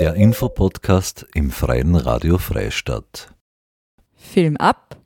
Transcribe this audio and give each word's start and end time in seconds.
Der 0.00 0.14
Infopodcast 0.14 1.26
im 1.34 1.50
Freien 1.50 1.94
Radio 1.94 2.38
Freistadt. 2.38 3.34
Film 4.14 4.56
ab 4.56 4.96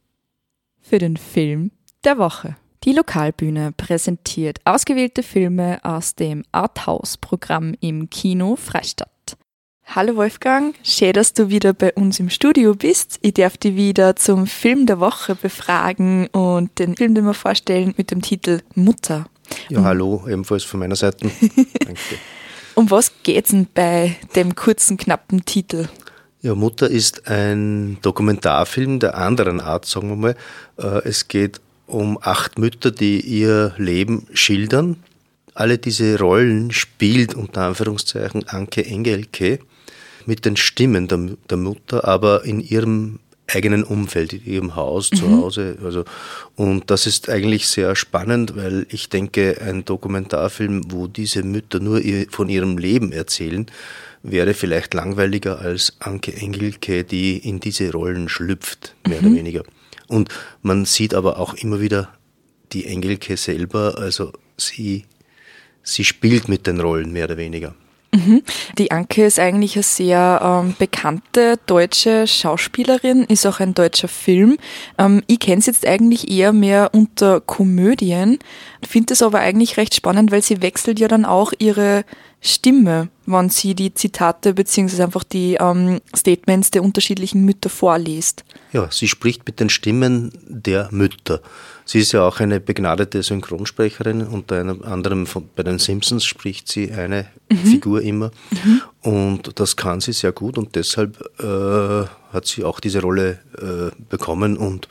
für 0.81 0.99
den 0.99 1.17
Film 1.17 1.73
der 2.05 2.17
Woche. 2.17 2.55
Die 2.85 2.93
Lokalbühne 2.93 3.73
präsentiert 3.77 4.61
ausgewählte 4.65 5.25
Filme 5.25 5.81
aus 5.83 6.15
dem 6.15 6.45
Arthouse-Programm 6.53 7.75
im 7.81 8.09
Kino 8.09 8.55
Freistadt. 8.55 9.37
Hallo 9.85 10.15
Wolfgang, 10.15 10.77
schön, 10.85 11.13
dass 11.13 11.33
du 11.33 11.49
wieder 11.49 11.73
bei 11.73 11.93
uns 11.95 12.21
im 12.21 12.31
Studio 12.31 12.77
bist. 12.77 13.19
Ich 13.21 13.35
darf 13.35 13.57
dich 13.57 13.75
wieder 13.75 14.15
zum 14.15 14.47
Film 14.47 14.87
der 14.87 15.01
Woche 15.01 15.35
befragen 15.35 16.29
und 16.29 16.79
den 16.79 16.95
Film, 16.95 17.17
den 17.17 17.27
wir 17.27 17.35
vorstellen, 17.35 17.95
mit 17.97 18.13
dem 18.13 18.23
Titel 18.23 18.61
Mutter. 18.77 19.27
Ja, 19.71 19.83
hallo, 19.83 20.25
ebenfalls 20.29 20.63
von 20.63 20.79
meiner 20.79 20.95
Seite. 20.95 21.29
Danke. 21.85 21.99
Um 22.75 22.91
was 22.91 23.13
geht's 23.23 23.51
denn 23.51 23.67
bei 23.73 24.17
dem 24.35 24.55
kurzen, 24.55 24.97
knappen 24.97 25.45
Titel? 25.45 25.89
Ja, 26.43 26.55
Mutter 26.55 26.91
ist 26.91 27.27
ein 27.29 27.99
Dokumentarfilm 28.03 28.99
der 28.99 29.17
anderen 29.17 29.61
Art, 29.61 29.87
sagen 29.87 30.11
wir 30.11 30.17
mal. 30.17 30.37
Äh, 30.77 31.09
es 31.09 31.29
geht 31.29 31.61
um 31.87 32.19
acht 32.21 32.59
Mütter, 32.59 32.91
die 32.91 33.21
ihr 33.21 33.75
Leben 33.79 34.27
schildern. 34.35 34.97
Alle 35.55 35.79
diese 35.79 36.19
Rollen 36.19 36.73
spielt 36.73 37.35
unter 37.35 37.63
Anführungszeichen 37.63 38.49
Anke 38.49 38.85
Engelke 38.85 39.61
mit 40.27 40.45
den 40.45 40.57
Stimmen 40.57 41.09
der, 41.09 41.19
der 41.49 41.57
Mutter, 41.57 42.07
aber 42.07 42.45
in 42.45 42.61
ihrem 42.61 43.21
eigenen 43.47 43.85
Umfeld, 43.85 44.33
in 44.33 44.45
ihrem 44.45 44.77
Haus, 44.77 45.11
mhm. 45.11 45.17
zu 45.17 45.31
Hause. 45.31 45.79
Also, 45.85 46.05
und 46.57 46.91
das 46.91 47.07
ist 47.07 47.29
eigentlich 47.29 47.67
sehr 47.69 47.95
spannend, 47.97 48.57
weil 48.57 48.87
ich 48.91 49.09
denke, 49.09 49.61
ein 49.61 49.85
Dokumentarfilm, 49.85 50.91
wo 50.91 51.07
diese 51.07 51.43
Mütter 51.43 51.81
nur 51.81 52.01
von 52.31 52.49
ihrem 52.49 52.79
Leben 52.79 53.13
erzählen, 53.13 53.67
wäre 54.23 54.55
vielleicht 54.55 54.95
langweiliger 54.95 55.61
als 55.61 55.97
Anke 56.01 56.35
Engelke, 56.35 57.05
die 57.05 57.37
in 57.37 57.61
diese 57.61 57.93
Rollen 57.93 58.29
schlüpft, 58.29 58.95
mehr 59.07 59.21
mhm. 59.21 59.27
oder 59.29 59.37
weniger. 59.37 59.63
Und 60.09 60.31
man 60.63 60.85
sieht 60.85 61.15
aber 61.15 61.39
auch 61.39 61.55
immer 61.55 61.81
wieder 61.81 62.15
die 62.73 62.87
Engelke 62.87 63.37
selber, 63.37 63.97
also 63.99 64.33
sie, 64.57 65.05
sie 65.83 66.05
spielt 66.05 66.49
mit 66.49 66.67
den 66.67 66.81
Rollen, 66.81 67.13
mehr 67.13 67.27
oder 67.27 67.37
weniger. 67.37 67.75
Mhm. 68.27 68.43
Die 68.79 68.91
Anke 68.91 69.25
ist 69.25 69.39
eigentlich 69.39 69.77
eine 69.77 69.83
sehr 69.83 70.41
ähm, 70.43 70.77
bekannte 70.79 71.59
deutsche 71.67 72.27
Schauspielerin, 72.27 73.25
ist 73.25 73.47
auch 73.47 73.61
ein 73.61 73.75
deutscher 73.75 74.09
Film. 74.09 74.57
Ähm, 74.99 75.23
ich 75.27 75.41
kenne 75.41 75.63
sie 75.63 75.71
jetzt 75.71 75.87
eigentlich 75.87 76.31
eher 76.31 76.53
mehr 76.53 76.91
unter 76.93 77.41
Komödien, 77.41 78.39
finde 78.87 79.15
es 79.15 79.23
aber 79.23 79.41
eigentlich 79.41 79.77
recht 79.77 79.95
spannend, 79.95 80.31
weil 80.31 80.43
sie 80.43 80.63
wechselt 80.63 81.01
ja 81.01 81.09
dann 81.09 81.25
auch 81.25 81.53
ihre 81.59 82.05
Stimme, 82.47 83.09
wenn 83.25 83.49
sie 83.49 83.75
die 83.75 83.95
Zitate 83.95 84.53
beziehungsweise 84.53 85.05
einfach 85.05 85.25
die 85.25 85.57
ähm, 85.59 86.01
Statements 86.15 86.71
der 86.71 86.83
unterschiedlichen 86.83 87.43
Mütter 87.47 87.71
vorliest. 87.71 88.45
Ja, 88.73 88.91
sie 88.91 89.09
spricht 89.09 89.47
mit 89.47 89.61
den 89.61 89.71
Stimmen 89.71 90.31
der 90.47 90.89
Mütter. 90.91 91.41
Sie 91.87 92.01
ist 92.01 92.13
ja 92.13 92.29
auch 92.29 92.41
eine 92.41 92.61
begnadete 92.61 93.23
Synchronsprecherin, 93.23 94.27
unter 94.27 94.57
anderem 94.85 95.27
von, 95.27 95.49
bei 95.57 95.63
den 95.63 95.79
Simpsons 95.79 96.27
spricht 96.27 96.69
sie 96.69 96.93
eine 96.93 97.27
mhm. 97.51 97.57
Figur 97.57 98.03
immer. 98.03 98.31
Mhm. 98.51 98.83
Und 99.01 99.59
das 99.59 99.77
kann 99.77 100.01
sie 100.01 100.13
sehr 100.13 100.33
gut 100.33 100.59
und 100.59 100.75
deshalb 100.75 101.19
äh, 101.41 102.07
hat 102.31 102.47
sie 102.47 102.63
auch 102.63 102.79
diese 102.79 103.01
Rolle 103.01 103.39
äh, 103.57 103.91
bekommen 104.11 104.59
und 104.59 104.87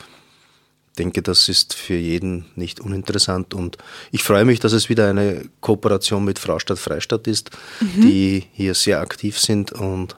denke, 0.97 1.21
das 1.21 1.49
ist 1.49 1.73
für 1.73 1.95
jeden 1.95 2.45
nicht 2.55 2.79
uninteressant. 2.79 3.53
Und 3.53 3.77
ich 4.11 4.23
freue 4.23 4.45
mich, 4.45 4.59
dass 4.59 4.73
es 4.73 4.89
wieder 4.89 5.09
eine 5.09 5.49
Kooperation 5.61 6.23
mit 6.23 6.39
Fraustadt 6.39 6.79
Freistadt 6.79 7.27
ist, 7.27 7.51
mhm. 7.79 8.01
die 8.01 8.45
hier 8.53 8.73
sehr 8.73 8.99
aktiv 8.99 9.39
sind 9.39 9.71
und 9.71 10.17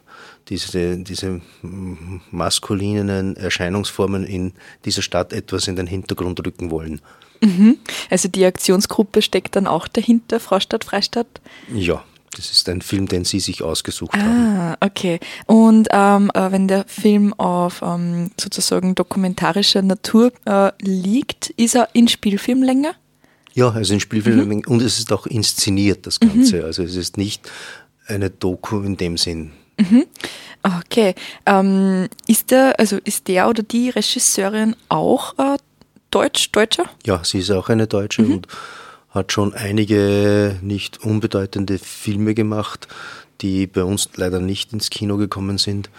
diese, 0.49 0.97
diese 0.97 1.41
maskulinen 1.61 3.35
Erscheinungsformen 3.35 4.25
in 4.25 4.53
dieser 4.83 5.01
Stadt 5.01 5.33
etwas 5.33 5.67
in 5.67 5.75
den 5.75 5.87
Hintergrund 5.87 6.45
rücken 6.45 6.69
wollen. 6.71 7.01
Mhm. 7.41 7.77
Also 8.09 8.27
die 8.27 8.45
Aktionsgruppe 8.45 9.21
steckt 9.21 9.55
dann 9.55 9.67
auch 9.67 9.87
dahinter, 9.87 10.39
Frau 10.39 10.59
Stadt, 10.59 10.83
Freistadt? 10.83 11.41
Ja, 11.73 12.03
das 12.35 12.51
ist 12.51 12.67
ein 12.69 12.81
Film, 12.81 13.07
den 13.07 13.23
Sie 13.23 13.39
sich 13.39 13.61
ausgesucht 13.61 14.13
ah, 14.13 14.19
haben. 14.19 14.47
Ah, 14.47 14.77
okay. 14.81 15.19
Und 15.45 15.87
ähm, 15.91 16.31
äh, 16.33 16.51
wenn 16.51 16.67
der 16.67 16.85
Film 16.85 17.33
auf 17.33 17.81
ähm, 17.81 18.31
sozusagen 18.39 18.95
dokumentarischer 18.95 19.81
Natur 19.81 20.31
äh, 20.45 20.71
liegt, 20.81 21.51
ist 21.51 21.75
er 21.75 21.89
in 21.93 22.07
Spielfilmlänge? 22.07 22.93
Ja, 23.53 23.69
also 23.69 23.93
in 23.93 23.99
Spielfilmlänge 23.99 24.63
mhm. 24.65 24.73
und 24.73 24.81
es 24.81 24.99
ist 24.99 25.11
auch 25.13 25.25
inszeniert, 25.25 26.05
das 26.05 26.19
Ganze. 26.19 26.57
Mhm. 26.57 26.65
Also 26.65 26.83
es 26.83 26.95
ist 26.95 27.17
nicht 27.17 27.49
eine 28.07 28.29
Doku 28.29 28.81
in 28.81 28.97
dem 28.97 29.17
Sinn. 29.17 29.51
Mhm. 29.77 30.05
Okay. 30.63 31.15
Ähm, 31.45 32.07
ist 32.27 32.51
der, 32.51 32.79
also 32.79 32.97
ist 33.03 33.27
der 33.27 33.47
oder 33.47 33.63
die 33.63 33.89
Regisseurin 33.89 34.75
auch 34.89 35.37
äh, 35.37 35.57
Deutsch, 36.11 36.51
Deutscher? 36.51 36.85
Ja, 37.05 37.23
sie 37.23 37.39
ist 37.39 37.51
auch 37.51 37.69
eine 37.69 37.87
Deutsche 37.87 38.23
mhm. 38.23 38.33
und 38.33 38.47
hat 39.15 39.31
schon 39.31 39.53
einige 39.53 40.57
nicht 40.61 41.03
unbedeutende 41.03 41.79
Filme 41.79 42.35
gemacht, 42.35 42.87
die 43.41 43.65
bei 43.65 43.83
uns 43.83 44.09
leider 44.15 44.39
nicht 44.39 44.73
ins 44.73 44.89
Kino 44.89 45.17
gekommen 45.17 45.57
sind 45.57 45.89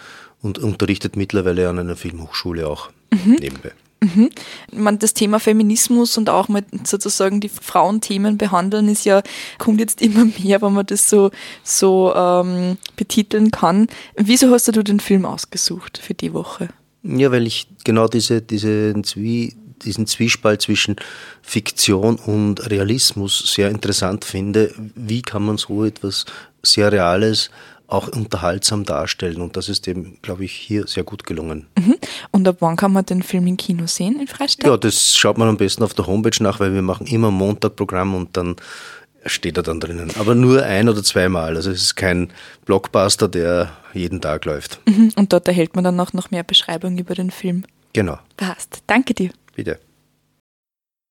und 0.41 0.59
unterrichtet 0.59 1.15
mittlerweile 1.15 1.67
an 1.67 1.79
einer 1.79 1.95
Filmhochschule 1.95 2.67
auch 2.67 2.89
mhm. 3.11 3.37
nebenbei. 3.39 3.71
Mhm. 3.99 4.29
Man, 4.71 4.99
das 4.99 5.15
Thema 5.15 5.39
Feminismus 5.39 6.17
und 6.17 6.29
auch 6.29 6.49
mit 6.49 6.65
sozusagen 6.87 7.39
die 7.39 7.49
Frauenthemen 7.49 8.37
behandeln 8.37 8.89
ist 8.89 9.05
ja, 9.05 9.23
kommt 9.57 9.79
jetzt 9.79 10.01
immer 10.01 10.25
mehr, 10.25 10.61
wenn 10.61 10.73
man 10.73 10.85
das 10.85 11.09
so, 11.09 11.31
so 11.63 12.13
ähm, 12.15 12.77
betiteln 12.95 13.49
kann. 13.49 13.87
Wieso 14.15 14.51
hast 14.51 14.67
du 14.67 14.83
den 14.83 14.99
Film 14.99 15.25
ausgesucht 15.25 15.97
für 15.97 16.13
die 16.13 16.33
Woche? 16.33 16.69
Ja, 17.01 17.31
weil 17.31 17.47
ich 17.47 17.67
genau 17.83 18.07
diese, 18.07 18.41
diese 18.41 18.93
Zwie, 19.01 19.55
diesen 19.83 20.07
Zwiespalt 20.07 20.61
zwischen 20.61 20.95
Fiktion 21.41 22.15
und 22.15 22.69
Realismus 22.69 23.53
sehr 23.53 23.69
interessant 23.69 24.25
finde. 24.25 24.73
Wie 24.95 25.21
kann 25.21 25.43
man 25.43 25.57
so 25.57 25.85
etwas 25.85 26.25
sehr 26.63 26.91
Reales 26.91 27.49
auch 27.87 28.09
unterhaltsam 28.09 28.83
darstellen. 28.83 29.41
Und 29.41 29.55
das 29.55 29.69
ist 29.69 29.87
dem, 29.87 30.17
glaube 30.21 30.45
ich, 30.45 30.51
hier 30.51 30.87
sehr 30.87 31.03
gut 31.03 31.23
gelungen. 31.23 31.67
Mhm. 31.77 31.95
Und 32.31 32.47
ab 32.47 32.57
wann 32.59 32.75
kann 32.75 32.91
man 32.91 33.05
den 33.05 33.23
Film 33.23 33.47
im 33.47 33.57
Kino 33.57 33.87
sehen 33.87 34.19
in 34.19 34.27
Freistadt? 34.27 34.67
Ja, 34.67 34.77
das 34.77 35.15
schaut 35.15 35.37
man 35.37 35.47
am 35.47 35.57
besten 35.57 35.83
auf 35.83 35.93
der 35.93 36.05
Homepage 36.05 36.43
nach, 36.43 36.59
weil 36.59 36.73
wir 36.73 36.81
machen 36.81 37.07
immer 37.07 37.31
Montagprogramm 37.31 38.13
und 38.13 38.35
dann 38.35 38.57
steht 39.25 39.57
er 39.57 39.63
dann 39.63 39.79
drinnen. 39.79 40.11
Aber 40.19 40.35
nur 40.35 40.63
ein 40.63 40.89
oder 40.89 41.03
zweimal. 41.03 41.55
Also 41.55 41.71
es 41.71 41.81
ist 41.81 41.95
kein 41.95 42.31
Blockbuster, 42.65 43.27
der 43.27 43.71
jeden 43.93 44.21
Tag 44.21 44.45
läuft. 44.45 44.79
Mhm. 44.85 45.13
Und 45.15 45.33
dort 45.33 45.47
erhält 45.47 45.75
man 45.75 45.83
dann 45.83 45.99
auch 45.99 46.13
noch 46.13 46.29
mehr 46.29 46.43
Beschreibung 46.43 46.97
über 46.97 47.15
den 47.15 47.31
Film. 47.31 47.63
Genau. 47.93 48.19
Passt. 48.35 48.83
Danke 48.87 49.13
dir. 49.13 49.31
Bitte. 49.57 49.79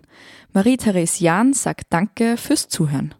Marie-Therese 0.52 1.22
Jahn 1.22 1.52
sagt 1.52 1.86
Danke 1.90 2.36
fürs 2.36 2.68
Zuhören. 2.68 3.14